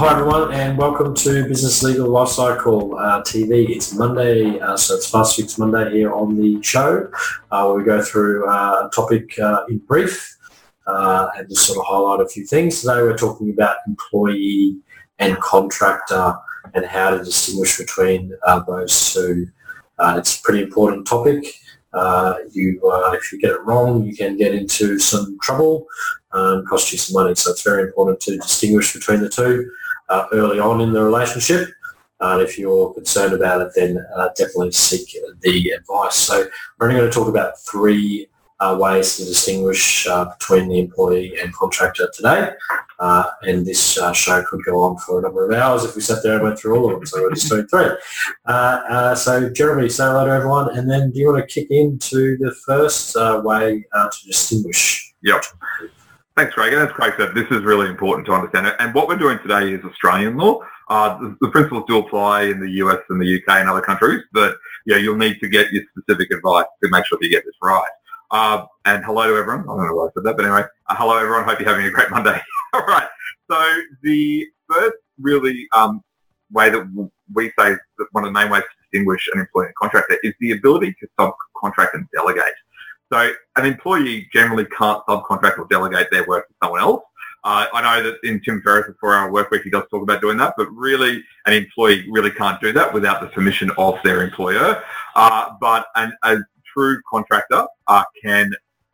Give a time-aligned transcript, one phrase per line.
[0.00, 3.68] hi everyone, and welcome to Business Legal Lifecycle uh, TV.
[3.68, 7.10] It's Monday, uh, so it's Fast Fix Monday here on the show,
[7.50, 10.38] uh, where we go through uh, a topic uh, in brief
[10.86, 12.80] uh, and just sort of highlight a few things.
[12.80, 14.78] Today we're talking about employee
[15.18, 16.34] and contractor
[16.72, 18.32] and how to distinguish between
[18.66, 19.48] those two.
[19.98, 21.44] it's a pretty important topic.
[22.52, 22.80] you,
[23.12, 25.86] if you get it wrong, you can get into some trouble
[26.32, 27.34] um, cost you some money.
[27.34, 29.70] So it's very important to distinguish between the two
[30.10, 31.68] uh, early on in the relationship.
[32.20, 36.16] Uh, if you're concerned about it, then uh, definitely seek the advice.
[36.16, 36.44] So
[36.78, 41.40] we're only going to talk about three uh, ways to distinguish uh, between the employee
[41.40, 42.50] and contractor today.
[42.98, 46.22] Uh, and this show could go on for a number of hours if we sat
[46.22, 47.06] there and went through all of them.
[47.06, 47.88] So we're just doing three.
[49.16, 50.76] so Jeremy, say hello to everyone.
[50.76, 55.14] And then do you want to kick into the first way to distinguish?
[55.22, 55.42] Yep.
[56.36, 56.72] Thanks, Craig.
[56.72, 58.74] And as Craig said, this is really important to understand.
[58.78, 60.60] And what we're doing today is Australian law.
[60.88, 64.24] Uh, the, the, principles do apply in the US and the UK and other countries,
[64.32, 64.56] but
[64.86, 67.54] yeah, you'll need to get your specific advice to make sure that you get this
[67.62, 67.88] right.
[68.32, 69.62] Uh, and hello to everyone.
[69.62, 71.44] I don't know why I said that, but anyway, uh, hello everyone.
[71.44, 72.40] Hope you're having a great Monday.
[72.72, 73.08] All right.
[73.50, 76.02] So the first really um,
[76.52, 79.74] way that we say that one of the main ways to distinguish an employee and
[79.76, 82.54] contractor is the ability to subcontract and delegate.
[83.12, 87.02] So an employee generally can't subcontract or delegate their work to someone else.
[87.42, 90.36] Uh, I know that in Tim Ferriss' four-hour work week, he does talk about doing
[90.38, 94.82] that, but really an employee really can't do that without the permission of their employer.
[95.16, 96.36] Uh, but an, a
[96.72, 98.52] true contractor uh, can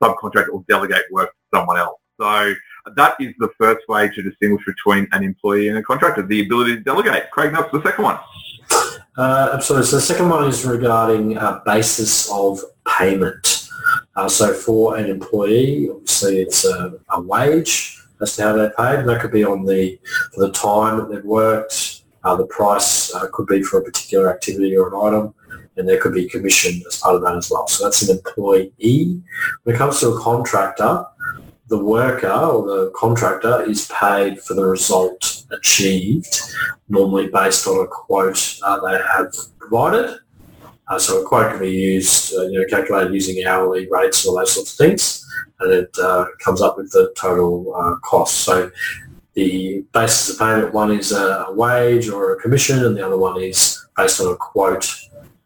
[0.00, 1.98] subcontract or delegate work to someone else.
[2.20, 2.54] So
[2.94, 6.76] that is the first way to distinguish between an employee and a contractor, the ability
[6.76, 7.30] to delegate.
[7.32, 8.18] Craig, that's the second one.
[9.16, 9.86] Uh, absolutely.
[9.88, 13.57] So the second one is regarding uh, basis of payment.
[14.18, 19.06] Uh, so for an employee, obviously it's a, a, wage as to how they're paid.
[19.06, 19.96] That could be on the
[20.34, 22.02] for the time that they've worked.
[22.24, 25.34] Uh, the price uh, could be for a particular activity or an item,
[25.76, 27.68] and there could be commission as part of that as well.
[27.68, 29.22] So that's an employee.
[29.62, 31.06] When it comes to a contractor,
[31.68, 36.40] the worker or the contractor is paid for the result achieved,
[36.88, 40.18] normally based on a quote uh, they have provided.
[40.88, 44.30] Uh, so a quote can be used, uh, you know, calculated using hourly rates and
[44.30, 45.26] all those sorts of things,
[45.60, 48.38] and it uh, comes up with the total uh, cost.
[48.38, 48.70] So
[49.34, 53.40] the basis of payment, one is a wage or a commission, and the other one
[53.40, 54.90] is based on a quote,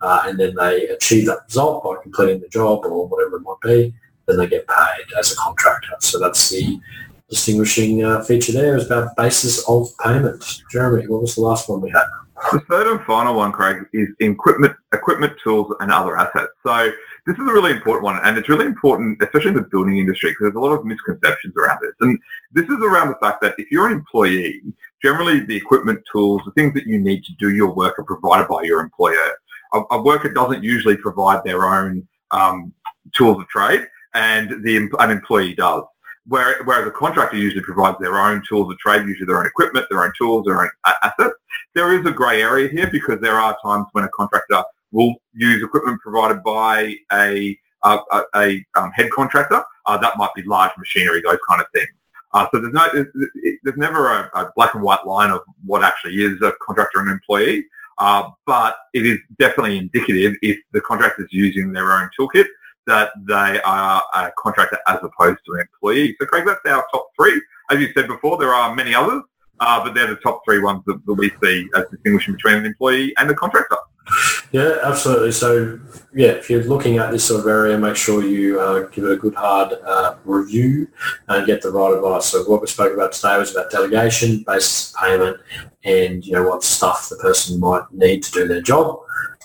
[0.00, 3.60] uh, and then they achieve that result by completing the job or whatever it might
[3.62, 3.94] be,
[4.26, 5.96] then they get paid as a contractor.
[6.00, 6.80] So that's the
[7.28, 10.62] distinguishing uh, feature there is about basis of payment.
[10.70, 12.06] Jeremy, what was the last one we had?
[12.50, 16.52] The third and final one, Craig, is equipment, equipment, tools, and other assets.
[16.66, 16.90] So
[17.24, 20.30] this is a really important one, and it's really important, especially in the building industry,
[20.30, 21.92] because there's a lot of misconceptions around this.
[22.00, 22.18] And
[22.50, 24.60] this is around the fact that if you're an employee,
[25.00, 28.48] generally the equipment, tools, the things that you need to do your work are provided
[28.48, 29.36] by your employer.
[29.72, 32.72] A, a worker doesn't usually provide their own um,
[33.12, 35.84] tools of trade, and the an employee does.
[36.26, 40.04] whereas a contractor usually provides their own tools of trade, usually their own equipment, their
[40.04, 40.70] own tools, their own
[41.02, 41.34] assets.
[41.74, 45.62] There is a grey area here because there are times when a contractor will use
[45.64, 47.98] equipment provided by a, a,
[48.34, 49.62] a um, head contractor.
[49.86, 51.88] Uh, that might be large machinery, those kind of things.
[52.32, 52.88] Uh, so there's no,
[53.62, 57.10] there's never a, a, black and white line of what actually is a contractor and
[57.10, 57.64] employee,
[57.98, 62.46] uh, but it is definitely indicative if the contractor is using their own toolkit
[62.86, 66.16] that they are a contractor as opposed to an employee.
[66.20, 67.40] So Craig, that's our top three.
[67.70, 69.22] As you said before, there are many others,
[69.60, 72.66] uh, but they're the top three ones that, that we see as distinguishing between an
[72.66, 73.76] employee and a contractor.
[74.50, 75.32] Yeah, absolutely.
[75.32, 75.78] So,
[76.12, 79.12] yeah, if you're looking at this sort of area, make sure you uh, give it
[79.12, 80.88] a good hard uh, review
[81.28, 82.26] and get the right advice.
[82.26, 85.38] So what we spoke about today was about delegation, basis payment,
[85.84, 88.98] and, you know, what stuff the person might need to do their job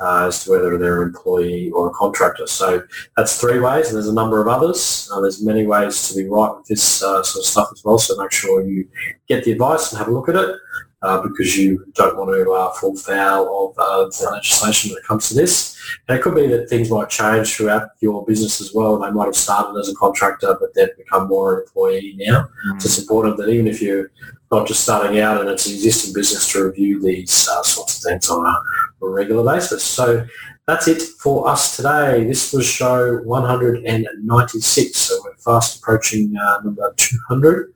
[0.00, 2.46] uh, as to whether they're an employee or a contractor.
[2.46, 2.82] So
[3.16, 5.08] that's three ways, and there's a number of others.
[5.12, 7.98] Uh, there's many ways to be right with this uh, sort of stuff as well.
[7.98, 8.88] So make sure you
[9.28, 10.56] get the advice and have a look at it.
[11.02, 15.04] Uh, because you don't want to uh, fall foul of uh, the legislation when it
[15.04, 15.76] comes to this.
[16.08, 18.98] And it could be that things might change throughout your business as well.
[18.98, 22.44] They might have started as a contractor, but they've become more an employee now.
[22.44, 22.78] Mm-hmm.
[22.78, 24.12] So it's important that even if you're
[24.50, 28.10] not just starting out and it's an existing business to review these uh, sorts of
[28.10, 28.62] things on a,
[29.02, 29.82] a regular basis.
[29.82, 30.26] So
[30.66, 32.24] that's it for us today.
[32.24, 37.72] This was show 196, so we're fast approaching uh, number 200.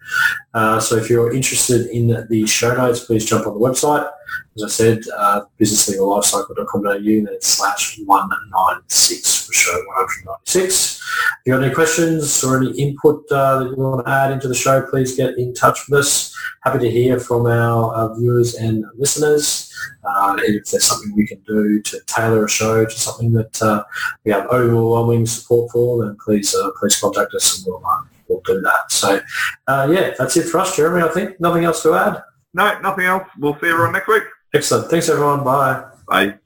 [0.54, 4.10] Uh, so if you're interested in the show notes, please jump on the website.
[4.56, 10.98] As I said, uh, businesslegalifecycle.com.au slash 196 for show 196.
[10.98, 14.48] If you have any questions or any input uh, that you want to add into
[14.48, 16.34] the show, please get in touch with us.
[16.62, 19.72] Happy to hear from our, our viewers and listeners.
[20.04, 23.84] Uh, if there's something we can do to tailor a show to something that uh,
[24.24, 28.40] we have overwhelming support for, then please uh, please contact us and we'll, uh, we'll
[28.44, 28.90] do that.
[28.90, 29.20] So,
[29.66, 31.40] uh, yeah, that's it for us, Jeremy, I think.
[31.40, 32.22] Nothing else to add?
[32.58, 33.22] No, nothing else.
[33.38, 34.24] We'll see everyone next week.
[34.52, 34.90] Excellent.
[34.90, 35.44] Thanks, everyone.
[35.44, 35.84] Bye.
[36.08, 36.38] Bye.